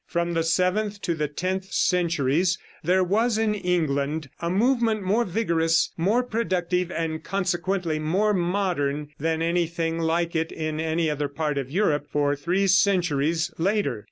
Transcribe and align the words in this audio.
From 0.07 0.33
the 0.33 0.41
seventh 0.41 0.99
to 1.03 1.13
the 1.13 1.27
tenth 1.27 1.71
centuries 1.71 2.57
there 2.83 3.03
was 3.03 3.37
in 3.37 3.53
England 3.53 4.31
a 4.39 4.49
movement 4.49 5.03
more 5.03 5.23
vigorous, 5.23 5.91
more 5.95 6.23
productive 6.23 6.89
and 6.91 7.23
consequently 7.23 7.99
more 7.99 8.33
modern, 8.33 9.09
than 9.19 9.43
anything 9.43 9.99
like 9.99 10.35
it 10.35 10.51
in 10.51 10.79
any 10.79 11.07
other 11.07 11.27
part 11.27 11.59
of 11.59 11.69
Europe 11.69 12.07
for 12.09 12.35
three 12.35 12.65
centuries 12.65 13.51
later. 13.59 13.99